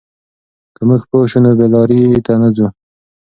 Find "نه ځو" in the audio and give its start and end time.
2.41-2.67